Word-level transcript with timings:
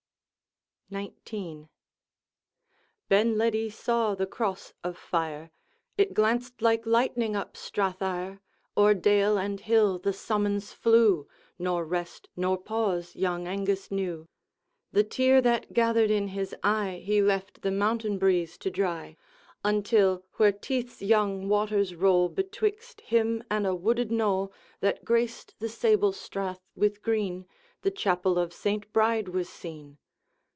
XIX. 0.93 1.69
Benledi 3.09 3.69
saw 3.71 4.13
the 4.13 4.27
Cross 4.27 4.73
of 4.83 4.97
Fire, 4.97 5.49
It 5.97 6.13
glanced 6.13 6.61
like 6.61 6.85
lightning 6.85 7.33
up 7.33 7.55
Strath 7.55 8.01
Ire. 8.01 8.41
O'er 8.75 8.93
dale 8.93 9.37
and 9.37 9.61
hill 9.61 9.99
the 9.99 10.11
summons 10.11 10.73
flew, 10.73 11.29
Nor 11.57 11.85
rest 11.85 12.27
nor 12.35 12.57
pause 12.57 13.15
young 13.15 13.47
Angus 13.47 13.89
knew; 13.89 14.27
The 14.91 15.05
tear 15.05 15.39
that 15.39 15.71
gathered 15.71 16.11
in 16.11 16.27
his 16.27 16.53
eye 16.61 17.01
He 17.05 17.21
deft 17.21 17.61
the 17.61 17.71
mountain 17.71 18.17
breeze 18.17 18.57
to 18.57 18.69
dry; 18.69 19.15
Until, 19.63 20.25
where 20.33 20.51
Teith's 20.51 21.01
young 21.01 21.47
waters 21.47 21.95
roll 21.95 22.27
Betwixt 22.27 22.99
him 22.99 23.45
and 23.49 23.65
a 23.65 23.73
wooded 23.73 24.11
knoll 24.11 24.51
That 24.81 25.05
graced 25.05 25.57
the 25.59 25.69
sable 25.69 26.11
strath 26.11 26.59
with 26.75 27.01
green, 27.01 27.45
The 27.81 27.91
chapel 27.91 28.37
of 28.37 28.51
Saint 28.51 28.91
Bride 28.91 29.29
was 29.29 29.47
seen. 29.47 29.97